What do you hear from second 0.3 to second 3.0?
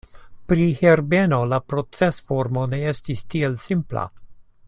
Pri Herbeno, la procesformo ne